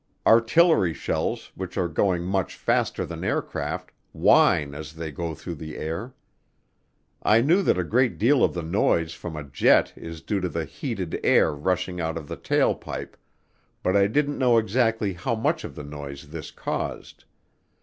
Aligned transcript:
Artillery 0.25 0.95
shells, 0.95 1.51
which 1.53 1.77
are 1.77 1.87
going 1.87 2.23
much 2.23 2.55
faster 2.55 3.05
than 3.05 3.23
aircraft, 3.23 3.91
whine 4.13 4.73
as 4.73 4.93
they 4.93 5.11
go 5.11 5.35
through 5.35 5.53
the 5.53 5.77
air. 5.77 6.15
I 7.21 7.41
knew 7.41 7.61
that 7.61 7.77
a 7.77 7.83
great 7.83 8.17
deal 8.17 8.43
of 8.43 8.55
the 8.55 8.63
noise 8.63 9.13
from 9.13 9.35
a 9.35 9.43
jet 9.43 9.93
is 9.95 10.23
due 10.23 10.41
to 10.41 10.49
the 10.49 10.65
heated 10.65 11.19
air 11.23 11.53
rushing 11.53 12.01
out 12.01 12.17
of 12.17 12.27
the 12.27 12.35
tail 12.35 12.73
pipe, 12.73 13.15
but 13.83 13.95
I 13.95 14.07
didn't 14.07 14.39
know 14.39 14.57
exactly 14.57 15.13
how 15.13 15.35
much 15.35 15.63
of 15.63 15.75
the 15.75 15.83
noise 15.83 16.29
this 16.29 16.49
caused. 16.49 17.25